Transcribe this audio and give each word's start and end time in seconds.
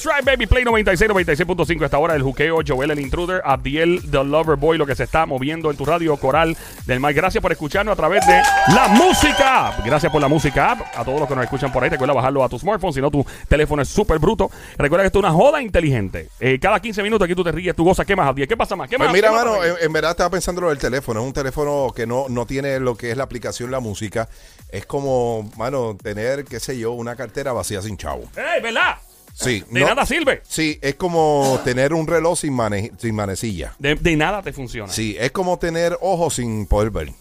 That's 0.00 0.16
right, 0.16 0.24
baby. 0.24 0.46
Play 0.46 0.64
96, 0.64 1.10
96.5. 1.10 1.84
Esta 1.84 1.98
hora 1.98 2.14
el 2.14 2.22
juqueo. 2.22 2.60
Joel 2.66 2.90
el 2.90 3.00
intruder. 3.00 3.42
Abdiel 3.44 4.00
the 4.10 4.24
lover 4.24 4.56
boy. 4.56 4.78
Lo 4.78 4.86
que 4.86 4.94
se 4.94 5.04
está 5.04 5.26
moviendo 5.26 5.70
en 5.70 5.76
tu 5.76 5.84
radio 5.84 6.16
coral 6.16 6.56
del 6.86 7.00
mar. 7.00 7.12
Gracias 7.12 7.42
por 7.42 7.52
escucharnos 7.52 7.92
a 7.92 7.96
través 7.96 8.26
de 8.26 8.40
la 8.74 8.88
música. 8.88 9.76
Gracias 9.84 10.10
por 10.10 10.22
la 10.22 10.28
música 10.28 10.72
app. 10.72 10.80
A 10.96 11.04
todos 11.04 11.20
los 11.20 11.28
que 11.28 11.34
nos 11.34 11.44
escuchan 11.44 11.70
por 11.70 11.84
ahí. 11.84 11.90
Recuerda 11.90 12.14
bajarlo 12.14 12.42
a 12.42 12.48
tu 12.48 12.58
smartphone. 12.58 12.94
Si 12.94 13.00
no, 13.02 13.10
tu 13.10 13.26
teléfono 13.46 13.82
es 13.82 13.88
súper 13.88 14.18
bruto. 14.18 14.50
Recuerda 14.78 15.02
que 15.02 15.08
esto 15.08 15.18
es 15.18 15.24
una 15.24 15.32
joda 15.32 15.60
inteligente. 15.60 16.28
Eh, 16.40 16.58
cada 16.58 16.80
15 16.80 17.02
minutos 17.02 17.26
aquí 17.26 17.34
tú 17.34 17.44
te 17.44 17.52
ríes, 17.52 17.76
tú 17.76 17.84
gozas. 17.84 18.06
¿Qué 18.06 18.16
más, 18.16 18.26
Abdiel? 18.28 18.48
¿Qué 18.48 18.56
pasa 18.56 18.76
más? 18.76 18.88
¿Qué 18.88 18.96
Pues 18.96 19.06
más? 19.08 19.14
mira, 19.14 19.28
¿Qué 19.28 19.34
más 19.34 19.44
mano, 19.44 19.62
en, 19.64 19.74
en 19.82 19.92
verdad 19.92 20.12
estaba 20.12 20.30
pensando 20.30 20.62
lo 20.62 20.70
del 20.70 20.78
teléfono. 20.78 21.20
Es 21.20 21.26
un 21.26 21.32
teléfono 21.34 21.92
que 21.94 22.06
no, 22.06 22.26
no 22.30 22.46
tiene 22.46 22.80
lo 22.80 22.96
que 22.96 23.10
es 23.10 23.16
la 23.18 23.24
aplicación 23.24 23.70
La 23.70 23.80
Música. 23.80 24.28
Es 24.70 24.86
como, 24.86 25.50
mano, 25.58 25.94
tener, 26.02 26.46
qué 26.46 26.58
sé 26.58 26.78
yo, 26.78 26.92
una 26.92 27.16
cartera 27.16 27.52
vacía 27.52 27.82
sin 27.82 27.98
chavo. 27.98 28.22
¡Ey, 28.36 28.62
verdad! 28.62 28.96
Sí, 29.44 29.64
De 29.70 29.80
no- 29.80 29.86
nada 29.86 30.04
sirve. 30.04 30.42
Sí, 30.46 30.78
es 30.82 30.96
como 30.96 31.60
tener 31.64 31.94
un 31.94 32.06
reloj 32.06 32.38
sin, 32.38 32.52
mane- 32.54 32.92
sin 32.98 33.14
manecilla. 33.14 33.74
De, 33.78 33.94
de 33.94 34.16
nada 34.16 34.42
te 34.42 34.52
funciona. 34.52 34.92
Sí, 34.92 35.16
es 35.18 35.30
como 35.32 35.58
tener 35.58 35.96
ojos 36.00 36.34
sin 36.34 36.66
poder 36.66 36.90
ver. 36.90 37.12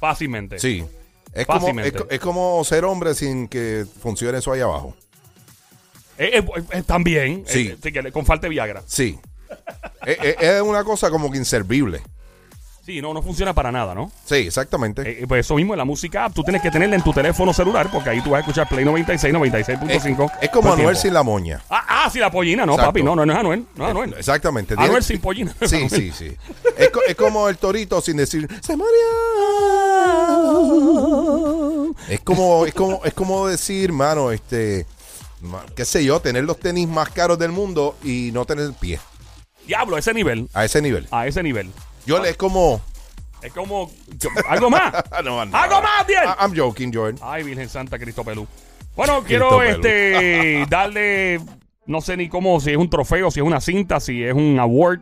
Fácilmente. 0.00 0.58
Sí. 0.58 0.84
Es 1.32 1.46
como, 1.46 1.68
es, 2.10 2.20
como 2.20 2.62
ser 2.64 2.84
hombre 2.84 3.14
sin 3.14 3.48
que 3.48 3.84
funcione 4.00 4.38
eso 4.38 4.52
ahí 4.52 4.60
abajo. 4.60 4.94
Eh, 6.18 6.38
eh, 6.38 6.44
eh, 6.72 6.82
también. 6.86 7.44
Sí. 7.46 7.74
eh, 7.82 8.12
con 8.12 8.24
falta 8.24 8.46
de 8.46 8.50
Viagra. 8.50 8.82
Sí. 8.86 9.18
es 10.06 10.62
una 10.62 10.84
cosa 10.84 11.10
como 11.10 11.30
que 11.30 11.38
inservible. 11.38 12.02
Sí, 12.84 13.00
no, 13.00 13.14
no 13.14 13.22
funciona 13.22 13.54
para 13.54 13.72
nada, 13.72 13.94
¿no? 13.94 14.12
Sí, 14.26 14.34
exactamente. 14.34 15.00
Eh, 15.02 15.18
eh, 15.22 15.26
pues 15.26 15.46
eso 15.46 15.54
mismo 15.54 15.72
en 15.72 15.78
la 15.78 15.86
música 15.86 16.26
app, 16.26 16.34
tú 16.34 16.42
tienes 16.42 16.60
que 16.60 16.70
tenerla 16.70 16.96
en 16.96 17.02
tu 17.02 17.12
teléfono 17.14 17.54
celular 17.54 17.88
porque 17.90 18.10
ahí 18.10 18.20
tú 18.20 18.30
vas 18.30 18.38
a 18.38 18.40
escuchar 18.40 18.68
Play 18.68 18.84
96, 18.84 19.32
96.5. 19.34 19.88
es, 19.90 20.04
es 20.42 20.50
como 20.50 20.68
el 20.68 20.72
Anuel 20.74 20.86
tiempo. 20.88 21.00
sin 21.00 21.14
la 21.14 21.22
moña. 21.22 21.62
Ah, 21.70 21.84
ah, 22.04 22.10
sí, 22.12 22.18
la 22.18 22.30
pollina, 22.30 22.66
no, 22.66 22.72
Exacto. 22.72 22.90
papi, 22.90 23.02
no, 23.02 23.16
no, 23.16 23.24
no 23.24 23.32
es 23.32 23.38
Anuel, 23.38 23.64
no 23.74 23.84
es 23.84 23.90
Anuel. 23.90 24.14
Exactamente. 24.18 24.74
Anuel 24.76 25.02
sin 25.02 25.18
pollina. 25.20 25.54
Sí, 25.64 25.88
sí, 25.88 26.12
sí. 26.12 26.36
Es, 26.76 26.90
co- 26.90 27.00
es 27.08 27.14
como 27.14 27.48
el 27.48 27.56
torito 27.56 28.00
sin 28.02 28.18
decir 28.18 28.46
se 28.60 28.76
murió. 28.76 28.92
Es 32.08 32.20
como, 32.20 32.66
es 32.66 32.74
como, 32.74 33.00
es 33.04 33.14
como 33.14 33.46
decir, 33.46 33.92
mano, 33.92 34.30
este, 34.30 34.86
qué 35.74 35.84
sé 35.84 36.04
yo, 36.04 36.20
tener 36.20 36.44
los 36.44 36.58
tenis 36.60 36.86
más 36.88 37.08
caros 37.10 37.38
del 37.38 37.50
mundo 37.52 37.96
y 38.04 38.30
no 38.32 38.44
tener 38.44 38.72
pie. 38.74 39.00
Diablo, 39.66 39.96
a 39.96 40.00
ese 40.00 40.12
nivel, 40.12 40.48
A 40.52 40.64
ese 40.66 40.82
nivel. 40.82 41.08
a 41.10 41.26
ese 41.26 41.42
nivel. 41.42 41.70
Yo 42.06 42.18
le 42.20 42.30
es 42.30 42.36
como. 42.36 42.80
Es 43.42 43.52
como, 43.52 43.90
algo 44.48 44.70
más. 44.70 44.92
No, 45.24 45.44
no. 45.44 45.56
¡Algo 45.56 45.82
más! 45.82 46.06
I- 46.08 46.42
I'm 46.42 46.56
joking, 46.56 46.90
Jordan. 46.92 47.18
Ay, 47.22 47.42
Virgen 47.42 47.68
Santa, 47.68 47.98
Cristo 47.98 48.24
Pelú. 48.24 48.46
Bueno, 48.96 49.22
quiero 49.22 49.58
Pelú. 49.58 49.70
este 49.72 50.64
darle, 50.70 51.40
no 51.86 52.00
sé 52.00 52.16
ni 52.16 52.28
cómo, 52.28 52.58
si 52.60 52.70
es 52.70 52.76
un 52.78 52.88
trofeo, 52.88 53.30
si 53.30 53.40
es 53.40 53.46
una 53.46 53.60
cinta, 53.60 54.00
si 54.00 54.22
es 54.24 54.32
un 54.32 54.58
award, 54.58 55.00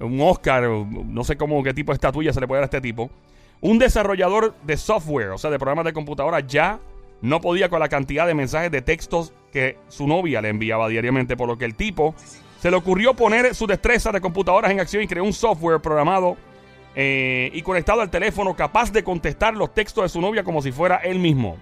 un 0.00 0.20
Oscar, 0.20 0.62
no 0.68 1.24
sé 1.24 1.36
cómo, 1.36 1.62
qué 1.62 1.74
tipo 1.74 1.90
de 1.92 1.96
estatuilla 1.96 2.32
se 2.32 2.40
le 2.40 2.46
puede 2.46 2.58
dar 2.60 2.64
a 2.64 2.66
este 2.66 2.80
tipo. 2.80 3.10
Un 3.60 3.78
desarrollador 3.78 4.54
de 4.64 4.76
software, 4.76 5.30
o 5.30 5.38
sea, 5.38 5.50
de 5.50 5.58
programas 5.58 5.84
de 5.84 5.92
computadora, 5.92 6.40
ya 6.40 6.78
no 7.20 7.40
podía 7.40 7.68
con 7.68 7.80
la 7.80 7.88
cantidad 7.88 8.26
de 8.26 8.34
mensajes 8.34 8.70
de 8.70 8.82
textos 8.82 9.32
que 9.52 9.76
su 9.88 10.06
novia 10.06 10.40
le 10.40 10.48
enviaba 10.50 10.88
diariamente, 10.88 11.36
por 11.36 11.48
lo 11.48 11.56
que 11.58 11.64
el 11.64 11.74
tipo 11.74 12.14
se 12.62 12.70
le 12.70 12.76
ocurrió 12.76 13.12
poner 13.12 13.56
su 13.56 13.66
destreza 13.66 14.12
de 14.12 14.20
computadoras 14.20 14.70
en 14.70 14.78
acción 14.78 15.02
y 15.02 15.08
creó 15.08 15.24
un 15.24 15.32
software 15.32 15.80
programado 15.80 16.36
eh, 16.94 17.50
y 17.52 17.60
conectado 17.62 18.00
al 18.02 18.08
teléfono 18.08 18.54
capaz 18.54 18.92
de 18.92 19.02
contestar 19.02 19.54
los 19.54 19.74
textos 19.74 20.04
de 20.04 20.08
su 20.08 20.20
novia 20.20 20.44
como 20.44 20.62
si 20.62 20.70
fuera 20.70 20.98
él 20.98 21.18
mismo. 21.18 21.56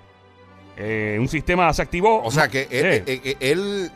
Eh, 0.77 1.16
un 1.19 1.27
sistema 1.27 1.72
se 1.72 1.81
activó. 1.81 2.22
O 2.22 2.31
sea 2.31 2.49
que 2.49 2.69
él, 2.71 3.03
Eh, 3.06 3.37
él 3.41 3.91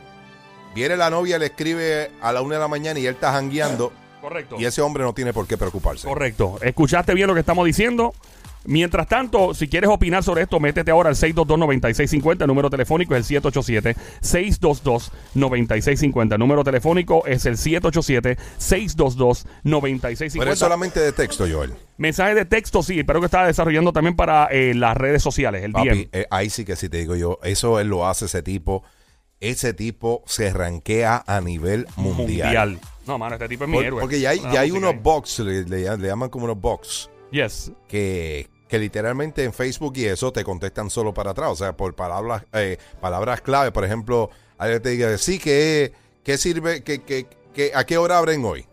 viene 0.73 0.97
la 0.97 1.11
novia, 1.11 1.37
le 1.37 1.45
escribe 1.45 2.09
a 2.21 2.33
la 2.33 2.41
una 2.41 2.55
de 2.55 2.61
la 2.61 2.67
mañana 2.67 2.99
y 2.99 3.05
él 3.05 3.13
está 3.13 3.31
jangueando 3.33 3.93
correcto. 4.27 4.55
y 4.59 4.65
ese 4.65 4.81
hombre 4.81 5.03
no 5.03 5.13
tiene 5.13 5.33
por 5.33 5.47
qué 5.47 5.57
preocuparse. 5.57 6.07
Correcto. 6.07 6.57
Escuchaste 6.61 7.13
bien 7.13 7.27
lo 7.27 7.33
que 7.33 7.39
estamos 7.41 7.65
diciendo. 7.65 8.13
Mientras 8.67 9.07
tanto, 9.07 9.53
si 9.53 9.67
quieres 9.67 9.91
opinar 9.91 10.23
sobre 10.23 10.41
esto, 10.41 10.59
métete 10.59 10.89
ahora 10.89 11.09
al 11.09 11.15
622-9650. 11.15 12.41
El 12.41 12.47
número 12.47 12.71
telefónico 12.71 13.15
es 13.15 13.29
el 13.31 13.41
787-622-9650. 13.43 16.33
El 16.33 16.39
número 16.39 16.63
telefónico 16.63 17.23
es 17.27 17.45
el 17.45 17.57
787-622-9650. 17.57 20.39
Pero 20.39 20.51
es 20.51 20.59
solamente 20.59 20.99
de 20.99 21.11
texto, 21.11 21.45
Joel. 21.49 21.73
Mensaje 21.97 22.33
de 22.33 22.45
texto, 22.45 22.81
sí, 22.81 23.03
pero 23.03 23.19
que 23.19 23.25
está 23.25 23.45
desarrollando 23.45 23.93
también 23.93 24.15
para 24.15 24.45
eh, 24.47 24.73
las 24.73 24.97
redes 24.97 25.21
sociales, 25.21 25.63
el 25.63 25.71
Papi, 25.71 25.89
DM. 25.89 26.09
eh, 26.11 26.25
ahí 26.31 26.49
sí 26.49 26.65
que 26.65 26.75
sí 26.75 26.89
te 26.89 26.97
digo 26.97 27.15
yo, 27.15 27.39
eso 27.43 27.79
él 27.79 27.89
lo 27.89 28.07
hace 28.07 28.25
ese 28.25 28.41
tipo. 28.41 28.83
Ese 29.41 29.73
tipo 29.73 30.23
se 30.25 30.51
ranquea 30.51 31.23
a 31.27 31.41
nivel 31.41 31.87
mundial. 31.97 32.79
No, 33.07 33.17
mano, 33.17 33.35
este 33.35 33.47
tipo 33.47 33.63
es 33.65 33.69
mi 33.69 33.77
Por- 33.77 33.85
héroe. 33.85 34.01
porque 34.01 34.19
ya 34.19 34.31
hay, 34.31 34.39
ya 34.39 34.61
hay 34.61 34.71
música 34.71 34.77
unos 34.87 34.93
ahí. 34.93 34.99
box, 35.03 35.39
le, 35.39 35.63
le- 35.63 35.97
le 35.97 36.07
llaman 36.07 36.29
como 36.29 36.45
unos 36.45 36.59
box, 36.59 37.09
Yes. 37.31 37.71
que, 37.87 38.49
que 38.67 38.79
literalmente 38.79 39.43
en 39.43 39.53
Facebook 39.53 39.93
y 39.97 40.05
eso 40.05 40.31
te 40.33 40.43
contestan 40.43 40.89
solo 40.89 41.13
para 41.13 41.31
atrás. 41.31 41.49
O 41.51 41.55
sea, 41.55 41.75
por 41.77 41.93
palabras, 41.95 42.43
eh, 42.53 42.77
palabras 43.01 43.41
clave. 43.41 43.71
Por 43.71 43.85
ejemplo, 43.85 44.29
alguien 44.57 44.81
te 44.81 44.89
diga, 44.89 45.17
sí, 45.17 45.37
que 45.39 45.93
qué 46.23 46.37
sirve? 46.37 46.83
que 46.83 47.01
que 47.03 47.27
que- 47.53 47.71
¿A 47.75 47.85
qué 47.85 47.97
hora 47.97 48.17
abren 48.17 48.43
hoy? 48.43 48.65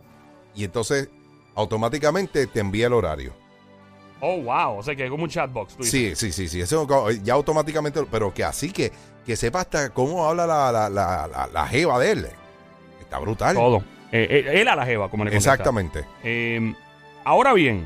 Y 0.54 0.65
entonces 0.65 1.09
automáticamente 1.54 2.47
te 2.47 2.60
envía 2.60 2.87
el 2.88 2.92
horario. 2.94 3.32
Oh, 4.21 4.41
wow. 4.41 4.78
O 4.78 4.82
sea 4.82 4.94
que 4.94 5.04
es 5.04 5.10
como 5.10 5.25
un 5.25 5.31
chatbox. 5.31 5.76
tú 5.76 5.82
dices. 5.82 6.19
Sí, 6.19 6.31
sí, 6.31 6.32
sí, 6.32 6.48
sí. 6.48 6.60
Eso 6.60 6.87
ya 7.22 7.34
automáticamente, 7.34 8.03
pero 8.10 8.32
que 8.32 8.44
así 8.44 8.71
que, 8.72 8.92
que 9.26 9.37
sepa 9.37 9.60
hasta 9.60 9.91
cómo 9.91 10.25
habla 10.26 10.47
la, 10.47 10.71
la, 10.72 10.88
la, 10.88 11.26
la, 11.26 11.47
la 11.53 11.66
jeva 11.66 11.98
de 11.98 12.10
él. 12.12 12.26
Está 13.00 13.19
brutal. 13.19 13.54
Todo. 13.56 13.82
Eh, 14.12 14.26
eh, 14.30 14.60
él 14.60 14.68
a 14.68 14.76
la 14.76 14.84
jeva, 14.84 15.08
como 15.08 15.24
le 15.24 15.30
contesta. 15.30 15.52
Exactamente. 15.52 16.04
Eh, 16.22 16.74
ahora 17.24 17.54
bien, 17.54 17.84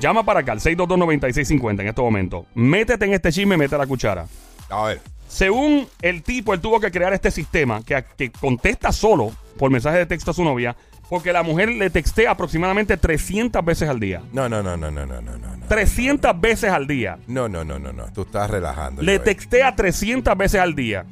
llama 0.00 0.24
para 0.24 0.40
acá 0.40 0.52
al 0.52 0.60
622-9650 0.60 1.80
en 1.80 1.88
este 1.88 2.00
momento. 2.00 2.46
Métete 2.54 3.04
en 3.04 3.12
este 3.12 3.30
chisme, 3.30 3.56
mete 3.56 3.76
la 3.76 3.86
cuchara. 3.86 4.26
A 4.70 4.84
ver. 4.84 5.00
Según 5.28 5.86
el 6.02 6.22
tipo, 6.22 6.54
él 6.54 6.60
tuvo 6.60 6.80
que 6.80 6.90
crear 6.90 7.12
este 7.12 7.30
sistema 7.30 7.82
que, 7.84 8.02
que 8.16 8.30
contesta 8.30 8.90
solo 8.92 9.32
por 9.58 9.70
mensaje 9.70 9.98
de 9.98 10.06
texto 10.06 10.30
a 10.30 10.34
su 10.34 10.44
novia, 10.44 10.76
porque 11.08 11.32
la 11.32 11.42
mujer 11.42 11.68
le 11.68 11.90
textea 11.90 12.30
aproximadamente 12.32 12.96
300 12.96 13.64
veces 13.64 13.88
al 13.88 14.00
día. 14.00 14.22
No, 14.32 14.48
no, 14.48 14.62
no, 14.62 14.76
no, 14.76 14.90
no, 14.90 15.06
no, 15.06 15.20
no, 15.20 15.36
no. 15.36 15.66
300 15.68 16.40
veces 16.40 16.70
al 16.70 16.86
día. 16.86 17.18
No, 17.26 17.48
no, 17.48 17.64
no, 17.64 17.78
no, 17.78 17.92
no. 17.92 18.12
Tú 18.12 18.22
estás 18.22 18.50
relajando. 18.50 19.02
Le 19.02 19.18
textea 19.18 19.74
300 19.74 20.36
veces 20.36 20.60
al 20.60 20.74
día. 20.74 21.04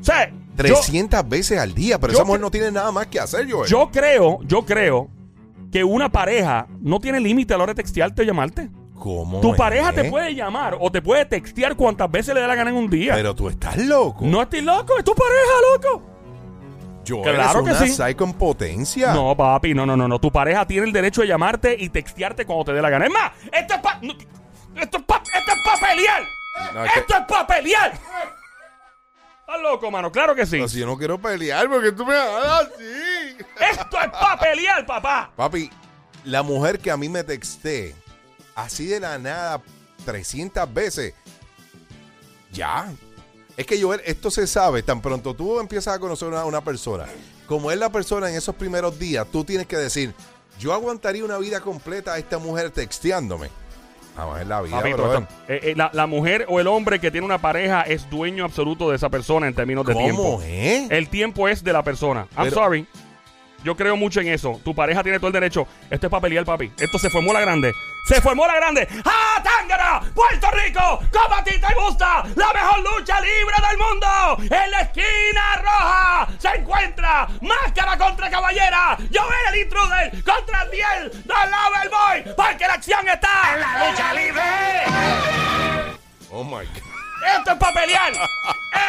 O 0.00 0.04
sea, 0.04 0.30
yo, 0.64 0.74
300 0.74 1.28
veces 1.28 1.58
al 1.58 1.74
día, 1.74 1.98
pero 1.98 2.12
yo 2.12 2.18
esa 2.18 2.24
mujer 2.24 2.40
no 2.40 2.50
tiene 2.50 2.70
nada 2.70 2.90
más 2.92 3.06
que 3.06 3.20
hacer, 3.20 3.50
Joel. 3.50 3.68
yo 3.68 3.90
creo, 3.90 4.40
yo 4.42 4.64
creo 4.64 5.08
que 5.70 5.84
una 5.84 6.10
pareja 6.10 6.66
no 6.80 6.98
tiene 7.00 7.20
límite 7.20 7.54
a 7.54 7.56
la 7.56 7.64
hora 7.64 7.74
de 7.74 7.82
textearte 7.82 8.22
o 8.22 8.24
llamarte. 8.24 8.70
¿Cómo? 8.94 9.40
Tu 9.40 9.52
es? 9.52 9.56
pareja 9.56 9.92
te 9.92 10.04
puede 10.10 10.34
llamar 10.34 10.76
o 10.80 10.90
te 10.90 11.00
puede 11.00 11.24
textear 11.24 11.76
cuantas 11.76 12.10
veces 12.10 12.34
le 12.34 12.40
dé 12.40 12.48
la 12.48 12.54
gana 12.54 12.70
en 12.70 12.76
un 12.76 12.90
día. 12.90 13.14
Pero 13.14 13.34
tú 13.34 13.48
estás 13.48 13.76
loco. 13.76 14.24
no 14.24 14.42
estoy 14.42 14.60
loco, 14.62 14.98
es 14.98 15.04
tu 15.04 15.14
pareja, 15.14 15.52
loco. 15.74 16.02
Joel, 17.06 17.34
claro 17.36 17.60
es 17.60 17.64
que 17.64 17.70
una 17.70 17.78
sí. 17.78 17.92
psycho 17.92 18.24
en 18.24 18.32
potencia. 18.34 19.14
No, 19.14 19.36
papi, 19.36 19.72
no, 19.72 19.86
no, 19.86 19.96
no, 19.96 20.08
no. 20.08 20.18
Tu 20.18 20.30
pareja 20.30 20.66
tiene 20.66 20.86
el 20.86 20.92
derecho 20.92 21.22
de 21.22 21.28
llamarte 21.28 21.76
y 21.78 21.88
textearte 21.88 22.44
cuando 22.44 22.66
te 22.66 22.72
dé 22.72 22.82
la 22.82 22.90
gana. 22.90 23.06
Es 23.06 23.12
más, 23.12 23.32
esto 23.52 23.74
es 23.74 23.80
pa... 23.80 23.98
no, 24.02 24.12
esto 24.12 24.98
es 24.98 25.04
pa... 25.04 25.22
esto 25.22 25.52
es 25.52 25.62
pa 25.64 25.86
pelear. 25.86 26.22
No, 26.74 26.84
es 26.84 26.92
que- 26.92 27.00
esto 27.00 27.14
es 27.14 27.24
pa 27.26 27.46
pelear. 27.46 27.97
Loco, 29.70 29.90
mano. 29.90 30.10
Claro 30.10 30.34
que 30.34 30.46
sí. 30.46 30.52
Pero 30.52 30.68
si 30.68 30.78
yo 30.78 30.86
no 30.86 30.96
quiero 30.96 31.18
pelear 31.18 31.68
porque 31.68 31.92
tú 31.92 32.06
me 32.06 32.14
hagas 32.14 32.62
así. 32.62 33.36
Esto 33.70 34.00
es 34.00 34.10
pa 34.10 34.38
pelear, 34.40 34.86
papá. 34.86 35.30
Papi, 35.36 35.70
la 36.24 36.42
mujer 36.42 36.78
que 36.78 36.90
a 36.90 36.96
mí 36.96 37.08
me 37.08 37.22
texté 37.22 37.94
así 38.54 38.86
de 38.86 39.00
la 39.00 39.18
nada 39.18 39.62
300 40.04 40.72
veces, 40.72 41.14
ya. 42.52 42.90
Es 43.56 43.66
que 43.66 43.80
Joel, 43.80 44.00
esto 44.04 44.30
se 44.30 44.46
sabe, 44.46 44.82
tan 44.82 45.02
pronto 45.02 45.34
tú 45.34 45.60
empiezas 45.60 45.94
a 45.94 45.98
conocer 45.98 46.32
a 46.34 46.44
una 46.44 46.62
persona, 46.62 47.06
como 47.46 47.70
es 47.70 47.78
la 47.78 47.90
persona 47.90 48.30
en 48.30 48.36
esos 48.36 48.54
primeros 48.54 48.98
días, 48.98 49.26
tú 49.30 49.44
tienes 49.44 49.66
que 49.66 49.76
decir, 49.76 50.14
yo 50.58 50.72
aguantaría 50.72 51.24
una 51.24 51.38
vida 51.38 51.60
completa 51.60 52.14
a 52.14 52.18
esta 52.18 52.38
mujer 52.38 52.70
texteándome. 52.70 53.50
Vamos, 54.18 54.40
es 54.40 54.46
la 54.48 54.60
vida, 54.62 54.76
Papito, 54.76 54.96
brother. 54.96 55.22
esto- 55.22 55.34
eh, 55.48 55.60
eh, 55.62 55.74
la, 55.76 55.90
la 55.94 56.06
mujer 56.06 56.44
o 56.48 56.58
el 56.60 56.66
hombre 56.66 56.98
que 56.98 57.10
tiene 57.10 57.24
una 57.24 57.38
pareja 57.38 57.82
es 57.82 58.10
dueño 58.10 58.44
absoluto 58.44 58.90
de 58.90 58.96
esa 58.96 59.08
persona 59.08 59.46
en 59.46 59.54
términos 59.54 59.86
de 59.86 59.94
tiempo. 59.94 60.22
¿Cómo 60.22 60.42
es? 60.42 60.90
El 60.90 61.08
tiempo 61.08 61.48
es 61.48 61.62
de 61.64 61.72
la 61.72 61.82
persona. 61.84 62.26
I'm 62.36 62.44
Pero- 62.48 62.56
sorry. 62.56 62.86
Yo 63.64 63.76
creo 63.76 63.96
mucho 63.96 64.20
en 64.20 64.28
eso. 64.28 64.60
Tu 64.64 64.74
pareja 64.74 65.02
tiene 65.02 65.18
todo 65.18 65.28
el 65.28 65.32
derecho. 65.32 65.66
Esto 65.90 66.06
es 66.06 66.10
para 66.10 66.20
pelear, 66.22 66.44
papi. 66.44 66.72
Esto 66.78 66.98
se 66.98 67.10
formó 67.10 67.32
la 67.32 67.40
grande. 67.40 67.72
¡Se 68.08 68.22
formó 68.22 68.46
la 68.46 68.54
grande! 68.54 68.88
¡Ah, 69.04 69.42
Tángara! 69.42 70.00
¡Puerto 70.14 70.50
Rico! 70.52 71.00
¡Como 71.12 71.34
a 71.34 71.44
ti 71.44 71.60
te 71.60 71.74
gusta! 71.74 72.24
¡La 72.36 72.52
mejor 72.54 72.78
lucha 72.78 73.20
libre 73.20 73.54
del 73.68 73.76
mundo! 73.76 74.56
¡En 74.56 74.70
la 74.70 74.80
esquina 74.80 75.56
roja! 75.56 76.28
¡Se 76.38 76.48
encuentra! 76.48 77.28
¡Máscara 77.42 77.98
contra 77.98 78.30
caballera! 78.30 78.96
¡Yo 79.10 79.20
era 79.20 79.50
el 79.50 79.60
intruder! 79.60 80.24
¡Contra 80.24 80.64
Diel! 80.70 81.10
¡The 81.10 81.34
Lover 81.50 81.90
Boy! 81.90 82.34
¡Porque 82.34 82.66
la 82.66 82.74
acción 82.74 83.06
está 83.06 83.54
en 83.54 83.60
la 83.60 83.90
lucha 83.90 84.14
libre! 84.14 84.42
Oh 86.30 86.42
my 86.42 86.64
God. 86.64 86.82
¡Esto 87.36 87.50
es 87.50 87.58
para 87.58 87.72
pelear! 87.74 88.12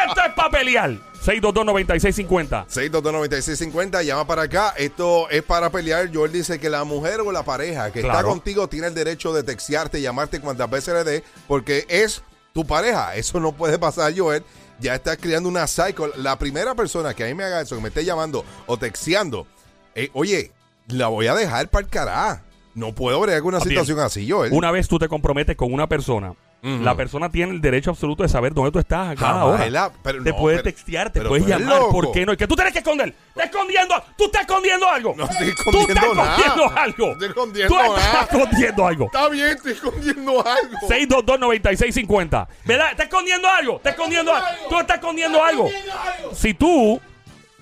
¡Esto 0.07 0.21
es 0.25 0.33
para 0.33 0.49
pelear! 0.49 0.91
O 1.29 1.31
622-9650. 1.31 2.65
622-9650, 2.67 4.03
llama 4.03 4.25
para 4.25 4.43
acá. 4.43 4.73
Esto 4.77 5.29
es 5.29 5.43
para 5.43 5.69
pelear. 5.69 6.09
Joel 6.13 6.31
dice 6.31 6.59
que 6.59 6.69
la 6.69 6.83
mujer 6.83 7.21
o 7.21 7.31
la 7.31 7.43
pareja 7.43 7.91
que 7.91 7.99
está 7.99 8.23
contigo 8.23 8.67
tiene 8.67 8.87
el 8.87 8.95
derecho 8.95 9.31
de 9.33 9.43
textearte, 9.43 10.01
llamarte 10.01 10.41
cuantas 10.41 10.69
veces 10.69 10.93
le 10.93 11.03
dé, 11.03 11.23
porque 11.47 11.85
es 11.87 12.23
tu 12.53 12.65
pareja. 12.65 13.15
Eso 13.15 13.39
no 13.39 13.51
puede 13.51 13.77
pasar, 13.77 14.17
Joel. 14.17 14.43
Ya 14.79 14.95
estás 14.95 15.17
creando 15.17 15.49
una 15.49 15.67
cycle. 15.67 16.09
La 16.17 16.39
primera 16.39 16.73
persona 16.73 17.13
que 17.13 17.23
a 17.23 17.27
mí 17.27 17.35
me 17.35 17.43
haga 17.43 17.61
eso, 17.61 17.75
que 17.75 17.81
me 17.81 17.89
esté 17.89 18.03
llamando 18.05 18.43
o 18.65 18.77
texteando, 18.77 19.45
eh, 19.93 20.09
oye, 20.13 20.51
la 20.87 21.09
voy 21.09 21.27
a 21.27 21.35
dejar 21.35 21.69
para 21.69 21.85
el 21.85 21.91
carajo. 21.91 22.41
No 22.75 22.95
puedo 22.95 23.19
bregar 23.19 23.43
una 23.43 23.57
Bien. 23.57 23.69
situación 23.69 23.99
así, 23.99 24.29
Joel. 24.29 24.53
Una 24.53 24.71
vez 24.71 24.87
tú 24.87 24.97
te 24.97 25.09
comprometes 25.09 25.57
con 25.57 25.73
una 25.73 25.87
persona, 25.87 26.33
La 26.61 26.93
persona 26.95 27.29
tiene 27.31 27.53
el 27.53 27.61
derecho 27.61 27.89
absoluto 27.91 28.23
de 28.23 28.27
saber 28.29 28.53
dónde 28.53 28.71
tú 28.71 28.79
estás 28.79 29.11
a 29.11 29.15
cada 29.15 29.33
Jamás, 29.39 29.43
hora. 29.71 29.91
te 30.01 30.31
no, 30.31 30.35
puede 30.37 30.57
pero- 30.57 30.63
textear, 30.63 31.09
te 31.09 31.19
pero 31.19 31.29
puedes 31.29 31.47
llamar. 31.47 31.83
¿Por 31.89 32.11
qué 32.11 32.25
no? 32.25 32.33
¿Y 32.33 32.37
que 32.37 32.47
tú 32.47 32.55
tienes 32.55 32.73
que 32.73 32.79
esconder? 32.79 33.15
¿Estás 33.29 33.45
escondiendo? 33.45 33.95
¿Tú 34.17 34.25
estás 34.25 34.41
escondiendo 34.41 34.89
algo? 34.89 35.13
No 35.17 35.23
estoy 35.23 35.47
¿Tú 35.47 35.51
estás 35.51 35.65
escondiendo 35.67 36.15
nada. 36.15 36.35
escondiendo 36.37 36.77
algo? 36.79 37.05
No 37.07 37.11
estoy 37.13 37.27
escondiendo 37.29 37.75
¿Tú 37.75 37.81
estás 37.81 38.13
nada. 38.13 38.23
escondiendo 38.29 38.87
algo? 38.87 39.05
Está 39.05 39.29
bien, 39.29 39.47
estoy 39.47 39.71
escondiendo 39.71 40.45
algo. 40.47 40.77
622-9650. 40.89 42.47
¿Verdad? 42.65 42.91
¿Estás 42.91 43.05
escondiendo 43.05 43.47
algo? 43.47 43.77
¿Estás 43.77 43.93
escondiendo 43.93 44.33
algo? 44.35 44.47
¿Tú 44.69 44.79
estás 44.79 44.97
escondiendo 44.97 45.43
algo? 45.43 45.69
Si 46.33 46.53
tú, 46.53 46.99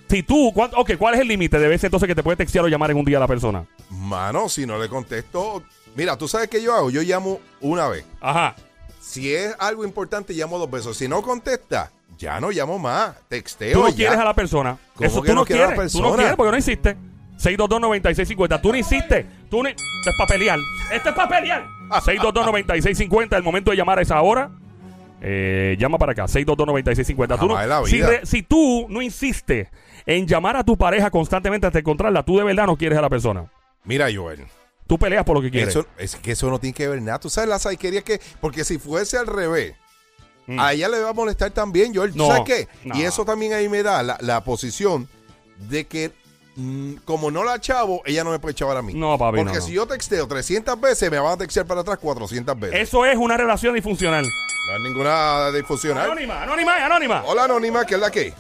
si 0.09 0.23
tú, 0.23 0.51
¿cuánto- 0.53 0.77
ok, 0.77 0.91
¿cuál 0.97 1.15
es 1.15 1.21
el 1.21 1.27
límite 1.27 1.59
de 1.59 1.67
veces 1.67 1.85
entonces 1.85 2.07
que 2.07 2.15
te 2.15 2.23
puede 2.23 2.37
textear 2.37 2.65
o 2.65 2.67
llamar 2.67 2.91
en 2.91 2.97
un 2.97 3.05
día 3.05 3.17
a 3.17 3.21
la 3.21 3.27
persona? 3.27 3.65
Mano, 3.89 4.49
si 4.49 4.65
no 4.65 4.79
le 4.79 4.89
contesto. 4.89 5.63
Mira, 5.95 6.15
tú 6.17 6.27
sabes 6.27 6.47
qué 6.47 6.61
yo 6.61 6.73
hago. 6.75 6.89
Yo 6.91 7.01
llamo 7.01 7.39
una 7.61 7.87
vez. 7.87 8.05
Ajá. 8.21 8.55
Si 8.99 9.33
es 9.33 9.55
algo 9.59 9.83
importante, 9.85 10.33
llamo 10.33 10.57
dos 10.59 10.69
veces. 10.69 10.97
Si 10.97 11.07
no 11.07 11.21
contesta, 11.21 11.91
ya 12.17 12.39
no 12.39 12.49
llamo 12.51 12.77
más. 12.79 13.15
Texteo. 13.27 13.73
Tú 13.73 13.83
no 13.83 13.89
ya. 13.89 13.95
quieres 13.95 14.17
a 14.17 14.23
la 14.25 14.33
persona. 14.33 14.77
¿Cómo 14.95 15.07
Eso 15.09 15.21
que 15.21 15.29
tú 15.29 15.35
no 15.35 15.45
quiero 15.45 15.63
a 15.63 15.67
la 15.67 15.73
quieres. 15.75 15.91
Tú 15.93 15.97
no 15.99 16.03
persona? 16.05 16.17
quieres 16.21 16.35
porque 16.37 16.51
no 16.51 16.57
hiciste. 16.57 16.97
622-9650. 17.39 18.61
Tú 18.61 18.71
no 18.71 18.77
hiciste. 18.77 19.25
Tú 19.49 19.63
no... 19.63 19.69
Esto 19.69 19.81
es 20.09 20.15
para 20.17 20.27
pelear. 20.27 20.59
Esto 20.91 21.09
es 21.09 21.15
para 21.15 21.29
pelear. 21.29 21.65
622-9650. 21.89 23.37
El 23.37 23.43
momento 23.43 23.71
de 23.71 23.77
llamar 23.77 23.99
a 23.99 24.01
esa 24.01 24.21
hora. 24.21 24.49
Eh, 25.21 25.75
llama 25.79 25.97
para 25.97 26.11
acá. 26.13 26.25
622-9650. 26.25 27.39
Tú 27.39 27.47
no- 27.47 27.85
si, 27.85 28.01
re- 28.01 28.25
si 28.25 28.43
tú 28.43 28.87
no 28.89 29.01
insistes 29.01 29.67
en 30.05 30.27
llamar 30.27 30.57
a 30.57 30.63
tu 30.63 30.77
pareja 30.77 31.09
constantemente 31.11 31.67
hasta 31.67 31.79
encontrarla, 31.79 32.23
tú 32.23 32.37
de 32.37 32.43
verdad 32.43 32.65
no 32.65 32.75
quieres 32.77 32.97
a 32.97 33.01
la 33.01 33.09
persona. 33.09 33.45
Mira, 33.83 34.07
Joel. 34.13 34.45
Tú 34.87 34.97
peleas 34.97 35.23
por 35.25 35.35
lo 35.35 35.41
que 35.41 35.51
quieres. 35.51 35.69
Eso, 35.75 35.85
es 35.97 36.15
que 36.15 36.31
eso 36.31 36.49
no 36.49 36.59
tiene 36.59 36.73
que 36.73 36.87
ver 36.87 37.01
nada. 37.01 37.19
Tú 37.19 37.29
sabes 37.29 37.49
la 37.49 37.59
saiquería 37.59 38.01
que. 38.01 38.19
Porque 38.39 38.63
si 38.63 38.77
fuese 38.79 39.17
al 39.17 39.27
revés, 39.27 39.75
Mm. 40.49 40.59
a 40.61 40.71
ella 40.71 40.87
le 40.87 41.01
va 41.01 41.09
a 41.09 41.13
molestar 41.13 41.51
también. 41.51 41.91
¿Tú 41.91 42.07
No, 42.15 42.27
¿Sabes 42.27 42.43
qué? 42.45 42.67
no. 42.85 42.95
Y 42.97 43.03
eso 43.03 43.25
también 43.25 43.51
ahí 43.53 43.67
me 43.67 43.83
da 43.83 44.01
la, 44.01 44.17
la 44.21 44.43
posición 44.45 45.09
de 45.69 45.85
que. 45.87 46.13
mm, 46.55 46.93
como 47.03 47.29
no 47.31 47.43
la 47.43 47.59
chavo, 47.59 48.01
ella 48.05 48.23
no 48.23 48.31
me 48.31 48.39
puede 48.39 48.55
chavar 48.55 48.77
a 48.77 48.81
mí. 48.81 48.93
No, 48.93 49.17
papi, 49.17 49.37
Porque 49.39 49.53
no, 49.55 49.59
no. 49.59 49.65
si 49.65 49.73
yo 49.73 49.85
texteo 49.85 50.25
300 50.25 50.79
veces, 50.79 51.11
me 51.11 51.19
van 51.19 51.33
a 51.33 51.37
textear 51.37 51.65
para 51.65 51.81
atrás 51.81 51.97
400 51.99 52.57
veces. 52.57 52.79
Eso 52.79 53.05
es 53.05 53.17
una 53.17 53.35
relación 53.35 53.73
disfuncional. 53.75 54.23
No 54.23 54.73
hay 54.77 54.83
ninguna 54.83 55.51
disfuncional. 55.51 56.05
Anónima, 56.05 56.41
anónima, 56.43 56.85
anónima. 56.85 57.23
Hola, 57.25 57.43
Anónima, 57.43 57.85
¿qué 57.85 57.95
es 57.95 57.99
la 58.01 58.09
que? 58.09 58.33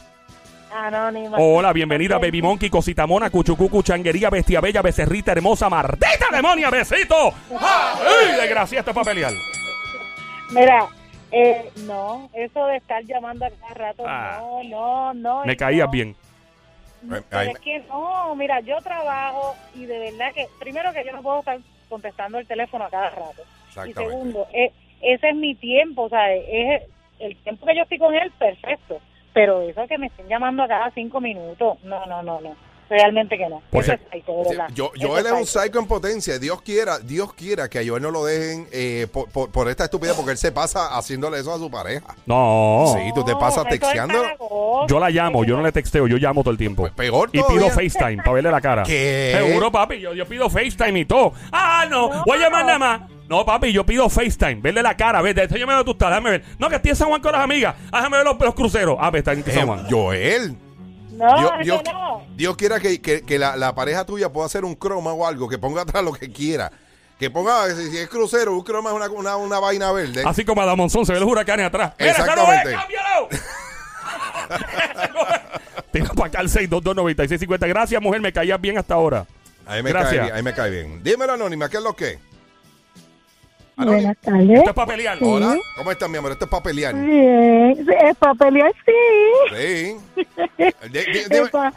Anónima. 0.85 1.37
Hola, 1.39 1.73
bienvenida, 1.73 2.17
Baby 2.19 2.41
Monkey, 2.41 2.69
Cosita 2.69 3.07
Mona, 3.07 3.29
Cuchucucu, 3.29 3.81
Changuería, 3.81 4.29
Bestia 4.29 4.61
Bella, 4.61 4.81
Becerrita 4.81 5.31
Hermosa, 5.31 5.69
Mardita 5.69 6.27
Demonia, 6.31 6.69
Besito. 6.69 7.33
¡Ay, 7.59 8.35
desgracia, 8.39 8.79
esto 8.79 8.91
es 8.91 8.95
para 8.95 9.05
pelear! 9.05 9.33
Mira, 10.51 10.87
eh, 11.31 11.71
no, 11.85 12.29
eso 12.33 12.65
de 12.67 12.77
estar 12.77 13.03
llamando 13.03 13.45
a 13.45 13.49
cada 13.49 13.73
rato, 13.73 14.03
Ah. 14.07 14.37
no, 14.39 14.63
no, 14.63 15.13
no. 15.13 15.45
Me 15.45 15.57
caías 15.57 15.87
no. 15.87 15.91
bien. 15.91 16.15
Pero 17.29 17.51
es 17.51 17.59
que 17.59 17.79
no, 17.89 18.35
mira, 18.35 18.59
yo 18.61 18.77
trabajo 18.81 19.55
y 19.75 19.85
de 19.85 19.97
verdad 19.99 20.33
que, 20.33 20.47
primero 20.59 20.91
que 20.93 21.05
yo 21.05 21.11
no 21.11 21.21
puedo 21.21 21.39
estar 21.39 21.57
contestando 21.89 22.37
el 22.39 22.47
teléfono 22.47 22.85
a 22.85 22.89
cada 22.89 23.09
rato. 23.11 23.43
Y 23.87 23.93
segundo, 23.93 24.47
eh, 24.53 24.71
ese 25.01 25.29
es 25.29 25.35
mi 25.35 25.53
tiempo, 25.55 26.03
o 26.03 26.09
sea, 26.09 26.33
es 26.33 26.83
el 27.19 27.35
tiempo 27.37 27.65
que 27.65 27.75
yo 27.75 27.83
estoy 27.83 27.99
con 27.99 28.13
él, 28.15 28.31
perfecto. 28.37 28.99
Pero 29.37 29.61
eso 29.61 29.85
que 29.87 29.97
me 29.99 30.07
estén 30.07 30.27
llamando 30.27 30.63
a 30.63 30.67
cada 30.67 30.89
cinco 30.95 31.21
minutos, 31.21 31.77
no, 31.83 32.03
no, 32.07 32.23
no, 32.23 32.41
no. 32.41 32.55
Realmente 32.89 33.37
que 33.37 33.49
no. 33.49 33.61
Por 33.69 33.83
Eso 33.83 33.91
es 33.93 33.99
psycho, 34.09 34.31
de 34.37 34.43
Sí, 34.45 34.49
verdad. 34.51 34.67
yo, 34.73 34.91
Joel 34.99 35.25
es 35.25 35.31
un 35.33 35.45
psycho. 35.45 35.77
en 35.79 35.87
potencia. 35.87 36.39
Dios 36.39 36.61
quiera, 36.61 36.99
Dios 36.99 37.33
quiera 37.33 37.69
que 37.69 37.79
a 37.79 37.81
Joel 37.85 38.01
no 38.01 38.11
lo 38.11 38.23
dejen 38.23 38.65
eh, 38.71 39.07
por, 39.11 39.29
por- 39.29 39.51
por 39.51 39.67
esta 39.67 39.83
estupidez, 39.83 40.15
porque 40.15 40.31
él 40.31 40.37
se 40.37 40.53
pasa 40.53 40.97
haciéndole 40.97 41.37
eso 41.37 41.53
a 41.53 41.57
su 41.57 41.69
pareja. 41.69 42.15
No. 42.25 42.85
Sí, 42.97 43.11
tú 43.13 43.25
te 43.25 43.35
pasas 43.35 43.65
es 43.65 43.71
texteando. 43.77 44.23
Yo 44.87 44.99
la 45.01 45.09
llamo, 45.09 45.43
yo 45.43 45.57
no 45.57 45.63
le 45.63 45.71
texteo, 45.73 46.07
yo 46.07 46.15
llamo 46.15 46.41
todo 46.43 46.51
el 46.51 46.57
tiempo. 46.57 46.83
Pues 46.83 46.93
peor 46.93 47.29
Y 47.33 47.43
pido 47.43 47.67
FaceTime 47.69 48.17
para 48.23 48.31
verle 48.31 48.51
la 48.51 48.61
cara. 48.61 48.83
¿Qué? 48.83 49.33
Seguro, 49.37 49.69
papi, 49.69 49.99
yo, 49.99 50.13
yo 50.13 50.25
pido 50.25 50.49
FaceTime 50.49 51.01
y 51.01 51.05
todo. 51.05 51.33
Ah, 51.51 51.85
no, 51.89 52.07
No. 52.09 52.23
voy 52.25 52.37
a 52.39 52.41
llamar 52.43 52.65
nada 52.65 52.79
más. 52.79 53.01
No, 53.29 53.45
papi, 53.45 53.73
yo 53.73 53.85
pido 53.85 54.09
FaceTime, 54.09 54.61
verle 54.61 54.81
la 54.81 54.95
cara, 54.95 55.21
ver, 55.21 55.37
estoy 55.37 55.59
llamando 55.59 55.83
tú 55.83 55.91
estás, 55.91 56.09
déjame 56.09 56.29
ver. 56.31 56.45
No, 56.59 56.69
que 56.69 56.77
estoy 56.77 56.91
en 56.91 56.95
San 56.95 57.09
Juan 57.09 57.21
con 57.21 57.33
las 57.33 57.41
amigas. 57.41 57.75
Ah, 57.91 57.97
Déjame 57.97 58.17
ver 58.17 58.25
los, 58.25 58.39
los 58.39 58.55
cruceros. 58.55 58.97
Ah, 58.99 59.09
pues 59.11 59.19
está 59.19 59.33
en 59.33 59.39
Eh, 59.39 59.51
San 59.53 59.67
Juan. 59.67 59.85
Joel, 59.89 60.55
No, 61.11 61.37
Dios, 61.37 61.51
Dios- 61.63 61.81
no. 61.91 62.25
Dios 62.35 62.55
quiera 62.55 62.79
que, 62.79 63.01
que- 63.01 63.21
que 63.23 63.37
la, 63.39 63.55
la 63.57 63.75
pareja 63.75 64.05
tuya 64.05 64.31
pueda 64.31 64.45
hacer 64.45 64.63
un 64.63 64.75
croma 64.75 65.11
o 65.11 65.27
algo, 65.27 65.49
que 65.49 65.57
ponga 65.57 65.81
atrás 65.81 66.03
lo 66.03 66.13
que 66.13 66.31
quiera. 66.31 66.71
Que 67.19 67.29
ponga, 67.31 67.67
si, 67.75 67.89
si 67.89 67.97
es 67.97 68.07
crucero, 68.07 68.53
un 68.53 68.61
croma 68.61 68.91
es 68.91 68.95
una, 68.95 69.09
una, 69.09 69.35
una 69.37 69.59
vaina 69.59 69.91
verde. 69.91 70.21
Así 70.25 70.45
como 70.45 70.61
a 70.61 70.75
Monzón 70.75 71.03
se 71.05 71.13
ve 71.13 71.19
los 71.19 71.27
huracanes 71.27 71.65
atrás. 71.65 71.93
Mira, 71.99 72.11
es, 72.11 72.19
Exactamente. 72.19 72.71
cámbialo. 72.73 73.29
Tira 75.91 76.05
para 76.13 76.27
acá 76.27 76.41
el 76.41 76.49
6229650. 76.49 77.67
Gracias, 77.67 78.01
mujer, 78.01 78.21
me 78.21 78.31
caías 78.31 78.59
bien 78.61 78.77
hasta 78.77 78.93
ahora. 78.93 79.25
Ahí 79.65 79.83
me, 79.83 79.89
Gracias. 79.89 80.11
cae 80.13 80.21
bien, 80.23 80.35
ahí 80.35 80.43
me 80.43 80.53
cae 80.53 80.69
bien. 80.69 81.03
Dímelo, 81.03 81.33
Anónima, 81.33 81.67
¿qué 81.69 81.77
es 81.77 81.83
lo 81.83 81.93
que? 81.95 82.19
Anónima. 83.77 83.95
Buenas 84.13 84.17
tardes. 84.21 84.57
Esto 84.57 84.69
es 84.71 84.75
para 84.75 84.87
pelear. 84.87 85.17
Hola, 85.21 85.55
¿cómo 85.77 85.91
estás, 85.91 86.09
mi 86.09 86.17
amor? 86.17 86.31
Esto 86.31 86.45
es 86.45 86.51
para 86.51 86.63
pelear. 86.63 86.95
Bien, 86.95 87.75
sí, 87.75 87.91
es 88.03 88.17
para 88.17 88.33
pelear, 88.33 88.71
sí. 88.85 89.55
Sí. 89.55 89.97
Di- 90.89 90.99
di- 90.99 91.23
dime- 91.29 91.45
Es, 91.45 91.49
pa- 91.51 91.73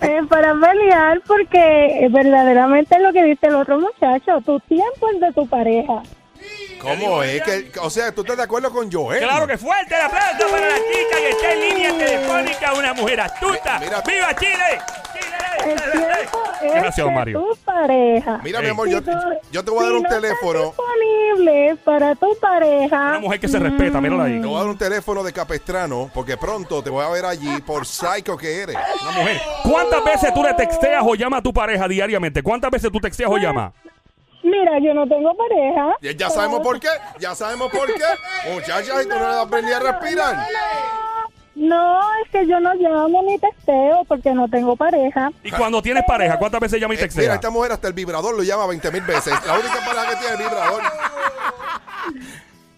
es 0.00 0.26
para 0.26 0.52
pelear 0.54 1.22
porque 1.26 2.08
verdaderamente 2.10 2.96
es 2.96 3.02
lo 3.02 3.12
que 3.12 3.22
dice 3.24 3.46
el 3.46 3.54
otro 3.54 3.78
muchacho. 3.78 4.40
Tu 4.44 4.58
tiempo 4.60 5.08
es 5.14 5.20
de 5.20 5.32
tu 5.32 5.46
pareja. 5.48 6.02
¿Cómo 6.80 7.22
es 7.22 7.40
que, 7.42 7.70
o 7.80 7.88
sea, 7.88 8.12
tú 8.12 8.20
estás 8.20 8.36
de 8.36 8.42
acuerdo 8.42 8.70
con 8.70 8.90
Joel? 8.92 9.20
Claro 9.22 9.46
que 9.46 9.56
fuerte 9.56 9.94
el 9.94 10.02
aplauso 10.02 10.50
para 10.50 10.68
la 10.68 10.76
chica 10.76 11.16
que 11.16 11.30
está 11.30 11.52
en 11.54 11.60
línea 11.60 11.96
telefónica, 11.96 12.74
una 12.74 12.92
mujer 12.92 13.20
astuta. 13.20 13.78
Mi- 13.78 13.86
mira- 13.86 14.02
¡Viva 14.06 14.34
Chile! 14.34 14.78
El 15.64 15.76
tiempo 15.76 16.42
es 16.62 16.74
Gracias, 16.74 17.06
de 17.06 17.12
Mario. 17.14 17.40
tu 17.40 17.56
pareja. 17.64 18.40
Mira, 18.44 18.60
mi 18.60 18.68
amor, 18.68 18.88
yo, 18.88 18.98
Si 18.98 19.04
tú- 19.04 19.10
yo 19.50 19.64
te 19.64 19.70
voy 19.70 19.78
a 19.80 19.82
dar 19.84 19.90
si 19.92 19.96
un 19.96 20.02
no 20.02 20.08
estás 20.08 20.20
teléfono. 20.20 20.74
Para 21.84 22.14
tu 22.14 22.26
pareja. 22.40 23.10
Una 23.10 23.20
mujer 23.20 23.40
que 23.40 23.48
se 23.48 23.58
respeta, 23.58 24.00
mírala 24.00 24.24
ahí. 24.24 24.40
Te 24.40 24.46
voy 24.46 24.56
a 24.56 24.60
dar 24.60 24.68
un 24.68 24.78
teléfono 24.78 25.22
de 25.22 25.32
Capestrano 25.32 26.10
porque 26.14 26.36
pronto 26.36 26.82
te 26.82 26.90
voy 26.90 27.04
a 27.04 27.08
ver 27.08 27.24
allí 27.24 27.60
por 27.62 27.86
psycho 27.86 28.36
que 28.36 28.62
eres. 28.62 28.76
Una 29.02 29.12
mujer. 29.12 29.40
¿Cuántas 29.62 30.04
veces 30.04 30.34
tú 30.34 30.42
le 30.42 30.54
texteas 30.54 31.02
o 31.06 31.14
llamas 31.14 31.40
a 31.40 31.42
tu 31.42 31.52
pareja 31.52 31.88
diariamente? 31.88 32.42
¿Cuántas 32.42 32.70
veces 32.70 32.90
tú 32.90 33.00
texteas 33.00 33.30
o 33.30 33.36
llamas? 33.36 33.72
Mira, 34.42 34.78
yo 34.78 34.92
no 34.92 35.06
tengo 35.06 35.34
pareja. 35.34 35.96
Ya, 36.02 36.12
ya 36.12 36.30
sabemos 36.30 36.60
por 36.60 36.78
qué, 36.78 36.88
ya 37.18 37.34
sabemos 37.34 37.70
por 37.72 37.86
qué. 37.86 38.52
Muchachas, 38.52 39.04
y 39.04 39.08
tú 39.08 39.14
no 39.14 39.20
le 39.20 39.34
das 39.34 39.46
aprendí 39.46 39.72
a 39.72 39.80
respirar. 39.80 40.46
No, 41.54 42.00
es 42.24 42.30
que 42.30 42.46
yo 42.46 42.58
no 42.58 42.74
llamo 42.74 43.22
ni 43.22 43.38
testeo 43.38 44.04
porque 44.08 44.32
no 44.32 44.48
tengo 44.48 44.74
pareja. 44.76 45.30
Y 45.44 45.52
cuando 45.52 45.80
tienes 45.80 46.02
pareja, 46.04 46.36
¿cuántas 46.36 46.60
veces 46.60 46.80
llamas 46.80 47.00
y 47.00 47.04
Eh, 47.04 47.08
mira, 47.16 47.34
esta 47.34 47.50
mujer 47.50 47.72
hasta 47.72 47.86
el 47.86 47.94
vibrador 47.94 48.34
lo 48.34 48.42
llama 48.42 48.66
20 48.66 48.90
mil 48.90 49.02
veces. 49.02 49.32
La 49.46 49.54
única 49.54 49.78
pareja 49.86 50.08
que 50.10 50.16
tiene 50.16 50.32
el 50.32 50.38
vibrador. 50.38 50.82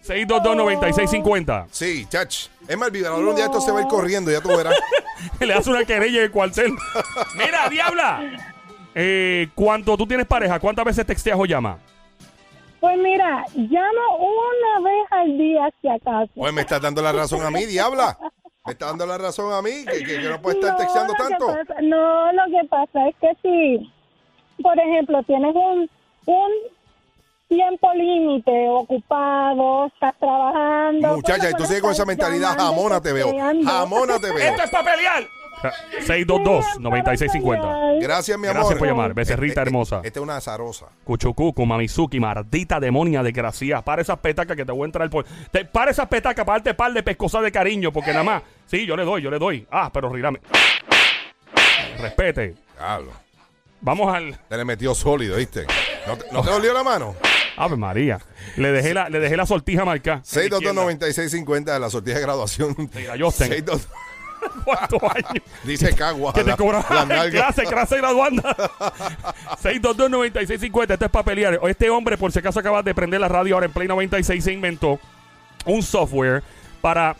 6229650. 0.07 1.67
Sí, 1.71 2.05
chach. 2.09 2.47
Es 2.67 2.77
más, 2.77 2.87
el 2.87 2.93
vibrador 2.93 3.25
un 3.25 3.35
día 3.35 3.45
esto 3.45 3.61
se 3.61 3.71
va 3.71 3.79
a 3.79 3.81
ir 3.83 3.87
corriendo, 3.87 4.31
ya 4.31 4.41
tú 4.41 4.49
verás. 4.49 4.75
Le 5.39 5.53
hace 5.53 5.69
una 5.69 5.83
querella 5.85 6.19
en 6.19 6.23
el 6.25 6.31
cuartel. 6.31 6.71
Mira, 7.35 7.69
diabla. 7.69 8.21
Eh, 8.95 9.49
cuando 9.55 9.95
tú 9.97 10.07
tienes 10.07 10.25
pareja, 10.25 10.59
¿cuántas 10.59 10.83
veces 10.85 11.05
texteas 11.05 11.37
o 11.39 11.45
llamas? 11.45 11.77
Pues 12.79 12.95
mira, 12.99 13.43
llamo 13.55 14.17
una 14.19 14.87
vez 14.87 15.07
al 15.11 15.37
día 15.37 15.69
si 15.81 15.87
acaso. 15.89 16.31
Pues 16.35 16.53
me 16.53 16.61
estás 16.61 16.79
dando 16.79 17.01
la 17.01 17.11
razón 17.11 17.43
a 17.43 17.49
mí, 17.49 17.65
diabla. 17.65 18.17
Me 18.65 18.73
estás 18.73 18.89
dando 18.89 19.05
la 19.07 19.17
razón 19.17 19.51
a 19.51 19.61
mí, 19.63 19.83
que, 19.85 19.99
que, 20.03 20.19
que 20.21 20.29
no 20.29 20.39
puedes 20.41 20.59
estar 20.59 20.73
No, 20.73 20.77
texteando 20.77 21.13
tanto. 21.15 21.47
pasa- 21.47 21.81
no, 21.81 22.31
lo 22.33 22.43
que 22.45 22.67
pasa 22.67 23.07
es 23.09 23.15
que 23.19 23.29
si, 23.41 23.91
por 24.61 24.77
ejemplo, 24.79 25.23
tienes 25.23 25.55
un, 25.55 25.89
un 26.27 26.51
tiempo 27.47 27.93
límite 27.93 28.67
ocupado, 28.69 29.87
estás 29.87 30.15
trabajando. 30.19 31.15
Muchacha, 31.15 31.49
y 31.49 31.53
tú 31.53 31.65
sigues 31.65 31.81
con 31.81 31.91
esa 31.91 32.05
mentalidad 32.05 32.57
jamona 32.57 33.01
te 33.01 33.13
veo. 33.13 33.31
Jamona 33.65 34.19
te 34.19 34.31
veo. 34.31 34.37
Esto 34.37 34.63
es 34.63 34.69
para 34.69 34.91
pelear. 34.95 35.23
622-9650. 36.05 37.99
Gracias, 37.99 38.37
mi 38.37 38.47
amor. 38.47 38.59
Gracias 38.59 38.77
por 38.79 38.87
llamar, 38.87 39.13
becerrita 39.15 39.61
este- 39.61 39.69
hermosa. 39.69 40.01
Esta 40.03 40.19
es 40.19 40.23
una 40.23 40.37
azarosa. 40.37 40.85
Cuchucucu, 41.03 41.65
Mamizuki, 41.65 42.19
maldita 42.19 42.79
demonia 42.79 43.23
desgraciada. 43.23 43.81
Para 43.81 44.03
esas 44.03 44.19
petacas 44.19 44.55
que 44.55 44.65
te 44.65 44.71
voy 44.71 44.83
a 44.83 44.85
entrar 44.85 45.09
por. 45.09 45.25
Te, 45.51 45.65
para 45.65 45.89
esas 45.91 46.07
petacas 46.07 46.45
para 46.45 46.59
darte 46.59 46.75
par 46.75 46.93
de 46.93 47.01
pescosas 47.01 47.41
de 47.41 47.51
cariño, 47.51 47.91
porque 47.91 48.11
nada 48.11 48.23
más. 48.23 48.43
Sí, 48.67 48.85
yo 48.85 48.95
le 48.95 49.03
doy, 49.03 49.21
yo 49.23 49.31
le 49.31 49.39
doy. 49.39 49.65
Ah, 49.71 49.89
pero 49.91 50.09
rirame. 50.13 50.39
Respete. 51.99 52.53
Diablo. 52.77 53.11
Vamos 53.81 54.13
al. 54.13 54.37
Te 54.47 54.57
le 54.57 54.65
metió 54.65 54.93
sólido, 54.93 55.37
¿viste? 55.37 55.65
¿No 56.05 56.17
te, 56.17 56.25
no 56.31 56.43
te 56.43 56.51
dolió 56.51 56.73
la 56.73 56.83
mano? 56.83 57.15
Ave 57.57 57.75
María. 57.75 58.19
Le 58.55 58.71
dejé 58.71 58.93
la, 58.93 59.09
le 59.09 59.19
dejé 59.19 59.35
la 59.35 59.45
sortija 59.45 59.83
marcada. 59.83 60.21
622-9650 60.21 61.63
de 61.65 61.79
la 61.79 61.89
sortija 61.89 62.17
de 62.17 62.23
graduación. 62.23 62.75
Sí, 62.75 63.03
la 63.03 63.17
Justin. 63.17 63.47
622 63.47 63.87
¿Cuántos 64.63 65.01
años? 65.03 65.43
Dice 65.63 65.95
Cagua. 65.95 66.33
Que 66.33 66.43
te 66.43 66.55
nalga. 66.55 67.29
clase, 67.31 67.63
clase 67.63 67.97
graduanda. 67.97 68.55
622-9650. 69.63 70.91
Esto 70.93 71.05
es 71.05 71.11
para 71.11 71.25
pelear. 71.25 71.59
Este 71.67 71.89
hombre, 71.89 72.17
por 72.17 72.31
si 72.31 72.39
acaso 72.39 72.59
acabas 72.59 72.85
de 72.85 72.93
prender 72.93 73.19
la 73.19 73.27
radio 73.27 73.55
ahora 73.55 73.65
en 73.65 73.73
Play 73.73 73.87
96, 73.87 74.43
se 74.43 74.53
inventó 74.53 74.99
un 75.65 75.81
software 75.81 76.43
para 76.81 77.15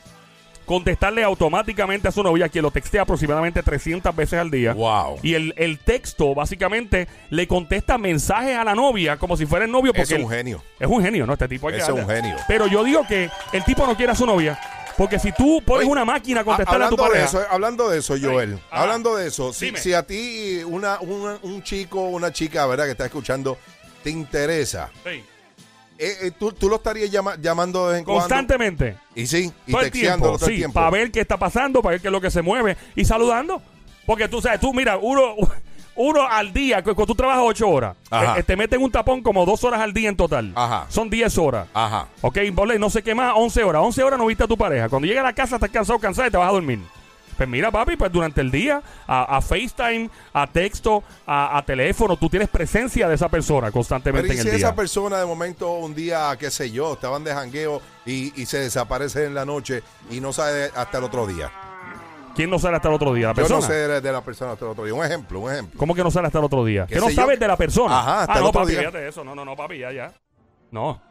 contestarle 0.68 1.24
automáticamente 1.24 2.08
a 2.08 2.12
su 2.12 2.22
novia, 2.22 2.48
que 2.50 2.62
lo 2.62 2.70
textea 2.70 3.02
aproximadamente 3.02 3.64
300 3.64 4.16
veces 4.16 4.40
al 4.40 4.52
día. 4.52 4.74
Wow. 4.74 5.18
Y 5.24 5.34
el, 5.34 5.54
el 5.58 5.80
texto 5.80 6.36
básicamente 6.36 7.08
le 7.32 7.48
contesta 7.48 7.98
mensajes 7.98 8.56
a 8.56 8.64
la 8.64 8.76
novia 8.76 9.18
como 9.18 9.36
si 9.36 9.48
fuera 9.48 9.66
el 9.66 9.72
novio. 9.72 9.94
Porque 9.94 10.14
Es 10.16 10.24
un 10.24 10.30
genio. 10.30 10.64
Es 10.80 10.88
un 10.88 11.02
genio, 11.02 11.26
¿no? 11.26 11.34
Este 11.34 11.48
tipo 11.48 11.70
hay 11.70 11.76
que 11.78 11.82
es 11.82 11.90
un 11.90 12.08
genio. 12.08 12.36
Pero 12.48 12.68
yo 12.68 12.84
digo 12.84 13.08
que 13.08 13.30
el 13.54 13.64
tipo 13.64 13.88
no 13.88 13.96
quiere 13.98 14.12
a 14.12 14.16
su 14.16 14.26
novia. 14.28 14.60
Porque 14.98 15.20
si 15.20 15.32
tú 15.32 15.62
pones 15.64 15.84
Oye, 15.84 15.92
una 15.92 16.04
máquina 16.06 16.42
a 16.42 16.44
contestarle 16.44 16.86
a 16.86 16.90
tu 16.90 16.96
de 16.98 17.02
pareja. 17.04 17.26
eso, 17.26 17.42
hablando 17.52 17.88
de 17.88 18.00
eso, 18.00 18.16
Joel. 18.22 18.60
Ajá. 18.72 18.82
Hablando 18.84 19.16
de 19.16 19.28
eso, 19.28 19.54
si, 19.54 19.72
si 19.78 19.94
a 19.94 20.04
ti 20.04 20.62
una, 20.66 21.00
una- 21.02 21.38
un 21.44 21.62
chico 21.64 22.02
una 22.02 22.34
chica, 22.34 22.66
¿verdad? 22.66 22.86
Que 22.86 22.92
está 22.92 23.06
escuchando, 23.06 23.58
te 24.04 24.10
interesa, 24.10 24.90
Sí. 25.06 25.24
Eh, 26.00 26.18
eh, 26.24 26.32
tú, 26.38 26.52
tú 26.52 26.70
lo 26.70 26.76
estarías 26.78 27.10
llama- 27.12 27.36
llamando 27.40 27.88
de 27.88 27.92
vez 27.94 28.00
en 28.00 28.06
Constantemente. 28.06 28.92
cuando. 28.94 29.22
Y 29.22 29.28
sí, 29.28 29.52
y 29.66 29.72
todo 29.72 29.82
el 29.82 29.92
tiempo, 29.92 30.26
todo 30.38 30.46
el 30.46 30.52
sí, 30.52 30.58
tiempo. 30.58 30.74
para 30.76 30.90
ver 30.92 31.12
qué 31.12 31.20
está 31.22 31.38
pasando, 31.38 31.82
para 31.82 31.92
ver 31.94 32.02
qué 32.02 32.08
es 32.08 32.12
lo 32.12 32.22
que 32.22 32.32
se 32.32 32.42
mueve 32.42 32.78
y 32.96 33.06
saludando. 33.06 33.62
Porque 34.06 34.28
tú 34.28 34.42
sabes, 34.42 34.60
tú 34.60 34.74
mira, 34.74 34.98
uno, 34.98 35.36
uno 35.96 36.22
al 36.28 36.54
día, 36.54 36.84
cu- 36.84 36.94
cuando 36.96 37.08
tú 37.08 37.16
trabajas 37.16 37.44
ocho 37.46 37.68
horas, 37.68 37.96
eh, 38.38 38.44
te 38.44 38.56
meten 38.56 38.82
un 38.82 38.92
tapón 38.92 39.22
como 39.22 39.46
dos 39.46 39.64
horas 39.64 39.82
al 39.82 39.94
día 39.94 40.10
en 40.10 40.16
total. 40.16 40.52
Ajá. 40.56 40.86
Son 40.90 41.10
diez 41.10 41.38
horas. 41.38 41.68
Ajá. 41.74 42.08
Ok, 42.22 42.38
no 42.80 42.90
sé 42.90 43.02
qué 43.04 43.14
más, 43.16 43.34
11 43.36 43.64
horas. 43.64 43.82
11 43.84 44.04
horas 44.04 44.20
no 44.20 44.26
viste 44.28 44.44
a 44.44 44.48
tu 44.48 44.58
pareja. 44.58 44.88
Cuando 44.90 45.08
llega 45.08 45.22
a 45.22 45.26
la 45.26 45.34
casa 45.34 45.56
estás 45.56 45.70
cansado, 45.72 46.00
cansada 46.00 46.28
y 46.28 46.32
te 46.32 46.38
vas 46.38 46.50
a 46.50 46.54
dormir. 46.54 46.80
Pues 47.38 47.48
mira, 47.48 47.72
papi, 47.72 47.96
pues 47.96 48.12
durante 48.12 48.42
el 48.42 48.50
día, 48.52 48.82
a, 49.06 49.38
a 49.38 49.42
FaceTime, 49.42 50.10
a 50.34 50.48
texto, 50.48 51.04
a, 51.26 51.58
a 51.58 51.66
teléfono, 51.66 52.18
tú 52.18 52.30
tienes 52.30 52.50
presencia 52.50 53.08
de 53.08 53.16
esa 53.16 53.30
persona 53.30 53.72
constantemente 53.72 54.34
en 54.34 54.42
si 54.42 54.48
el 54.50 54.58
día. 54.58 54.68
esa 54.68 54.76
persona 54.76 55.20
de 55.20 55.26
momento 55.26 55.72
un 55.74 55.94
día, 55.94 56.36
qué 56.40 56.50
sé 56.50 56.72
yo, 56.72 56.94
estaban 56.94 57.24
de 57.24 57.34
jangueo 57.34 57.82
y, 58.06 58.42
y 58.42 58.46
se 58.48 58.60
desaparece 58.60 59.26
en 59.26 59.36
la 59.36 59.46
noche 59.46 59.84
y 60.10 60.20
no 60.20 60.34
sabe 60.34 60.72
hasta 60.76 60.98
el 60.98 61.04
otro 61.04 61.28
día. 61.28 61.52
¿Quién 62.36 62.52
no 62.52 62.60
sale 62.60 62.76
hasta 62.76 62.88
el 62.88 62.94
otro 62.94 63.14
día? 63.16 63.34
¿La 63.36 63.44
Yo 63.44 63.50
no 63.50 63.62
sé 63.64 63.74
de, 63.74 64.12
la 64.12 64.22
persona 64.22 64.52
hasta 64.52 64.64
el 64.66 64.72
otro 64.72 64.84
día. 64.86 64.94
Un 64.94 65.04
ejemplo, 65.04 65.40
un 65.40 65.52
ejemplo. 65.52 65.80
¿Cómo 65.80 65.96
que 65.96 66.04
no 66.04 66.12
sale 66.12 66.28
hasta 66.28 66.38
el 66.38 66.46
otro 66.46 66.64
día? 66.64 66.86
¿Qué 66.88 67.00
no 67.00 67.10
yo? 67.10 67.16
sabes 67.16 67.40
de 67.40 67.48
la 67.48 67.58
persona. 67.58 68.00
Ajá, 68.00 68.22
hasta 68.22 68.34
ah, 68.34 68.38
el 68.38 68.44
no, 68.44 68.50
otro 68.50 68.62
papi, 68.62 68.72
día. 68.74 68.80
fíjate 68.82 69.08
eso. 69.08 69.24
No, 69.24 69.34
no, 69.34 69.44
no, 69.44 69.56
papi, 69.56 69.80
ya, 69.80 69.92
ya. 69.92 70.14
No. 70.70 71.02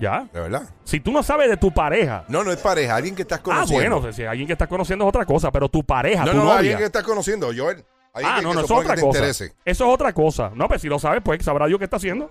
Ya. 0.00 0.26
¿De 0.32 0.40
verdad? 0.40 0.62
Si 0.84 0.98
tú 1.00 1.12
no 1.12 1.22
sabes 1.22 1.48
de 1.48 1.56
tu 1.56 1.72
pareja. 1.72 2.24
No, 2.28 2.42
no 2.44 2.50
es 2.50 2.58
pareja, 2.58 2.96
alguien 2.96 3.14
que 3.14 3.22
estás 3.22 3.38
Ah, 3.40 3.42
conociendo. 3.42 4.00
bueno, 4.00 4.12
si 4.12 4.24
alguien 4.24 4.46
que 4.46 4.52
estás 4.54 4.68
conociendo 4.68 5.04
es 5.04 5.08
otra 5.08 5.24
cosa, 5.24 5.50
pero 5.52 5.68
tu 5.68 5.84
pareja, 5.84 6.24
no, 6.24 6.30
tu 6.32 6.36
no, 6.38 6.44
novia. 6.44 6.58
alguien 6.58 6.78
que 6.78 6.84
estás 6.84 7.04
conociendo, 7.04 7.46
Joel. 7.56 7.84
Alguien 8.12 8.32
Ah, 8.32 8.36
que, 8.38 8.42
no, 8.42 8.48
que 8.50 8.54
no, 8.56 8.60
eso 8.64 8.74
es 8.74 8.80
otra 8.80 8.94
cosa. 8.96 9.06
interese. 9.18 9.54
Eso 9.64 9.84
es 9.86 9.90
otra 9.94 10.12
cosa. 10.12 10.50
No, 10.54 10.68
pues 10.68 10.80
si 10.82 10.88
lo 10.88 10.98
sabes, 10.98 11.20
pues 11.24 11.44
sabrá 11.44 11.66
Dios 11.66 11.78
qué 11.78 11.84
está 11.84 11.96
haciendo. 11.96 12.30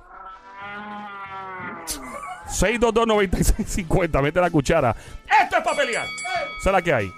622-9650, 2.47 4.21
mete 4.21 4.39
la 4.41 4.49
cuchara. 4.49 4.95
Esto 5.41 5.57
es 5.57 5.63
para 5.63 5.77
pelear. 5.77 6.05
Esa 6.59 6.69
es 6.69 6.73
la 6.73 6.81
que 6.81 6.93
hay. 6.93 7.11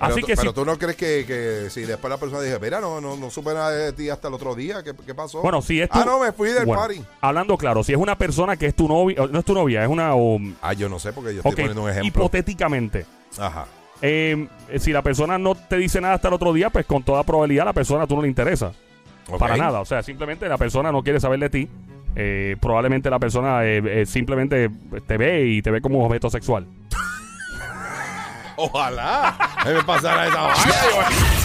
Pero, 0.00 0.12
Así 0.12 0.22
que 0.22 0.34
pero 0.36 0.50
si. 0.50 0.54
tú 0.54 0.64
no 0.64 0.78
crees 0.78 0.96
que, 0.96 1.24
que 1.26 1.70
si 1.70 1.82
después 1.82 2.10
la 2.10 2.18
persona 2.18 2.40
dice, 2.42 2.58
mira, 2.60 2.80
no, 2.80 3.00
no, 3.00 3.16
no 3.16 3.30
supe 3.30 3.54
nada 3.54 3.70
de 3.70 3.92
ti 3.92 4.08
hasta 4.10 4.28
el 4.28 4.34
otro 4.34 4.54
día, 4.54 4.82
¿qué, 4.82 4.92
qué 5.06 5.14
pasó? 5.14 5.40
Bueno, 5.42 5.62
si 5.62 5.80
es 5.80 5.88
tu- 5.88 5.98
Ah, 5.98 6.04
no, 6.04 6.18
me 6.18 6.32
fui 6.32 6.50
del 6.50 6.64
Bueno, 6.66 6.80
party. 6.82 7.02
Hablando 7.20 7.56
claro, 7.56 7.84
si 7.84 7.92
es 7.92 7.98
una 7.98 8.16
persona 8.18 8.56
que 8.56 8.66
es 8.66 8.74
tu 8.74 8.88
novia, 8.88 9.26
no 9.30 9.38
es 9.38 9.44
tu 9.44 9.54
novia, 9.54 9.82
es 9.84 9.88
una. 9.88 10.12
Ah, 10.60 10.72
yo 10.72 10.88
no 10.88 10.98
sé 10.98 11.12
porque 11.12 11.32
yo 11.34 11.38
estoy 11.40 11.52
poniendo 11.52 11.82
un 11.84 11.90
ejemplo. 11.90 12.08
hipotéticamente. 12.08 13.06
Ajá. 13.38 13.66
eh, 14.00 14.48
si 14.78 14.92
la 14.92 15.02
persona 15.02 15.38
no 15.38 15.54
te 15.54 15.76
dice 15.76 16.00
nada 16.00 16.14
hasta 16.14 16.26
el 16.28 16.34
otro 16.34 16.52
día, 16.52 16.70
pues 16.70 16.84
con 16.86 17.02
toda 17.04 17.22
probabilidad 17.22 17.64
la 17.64 17.72
persona 17.72 18.06
tú 18.06 18.16
no 18.16 18.22
le 18.22 18.28
interesa. 18.28 18.72
Para 19.38 19.56
nada. 19.56 19.80
O 19.80 19.84
sea, 19.84 20.02
simplemente 20.02 20.48
la 20.48 20.58
persona 20.58 20.90
no 20.90 21.02
quiere 21.04 21.20
saber 21.20 21.38
de 21.38 21.48
ti. 21.48 21.68
Eh, 22.16 22.56
probablemente 22.60 23.08
la 23.08 23.18
persona 23.20 23.60
eh, 23.64 24.04
simplemente 24.04 24.68
te 25.06 25.16
ve 25.16 25.46
y 25.46 25.62
te 25.62 25.70
ve 25.70 25.80
como 25.80 26.04
objeto 26.04 26.28
sexual. 26.28 26.66
Ojalá. 28.56 29.34
me 29.64 29.82
pasara 29.82 30.26
esa 30.26 30.40
vaina. 30.42 31.41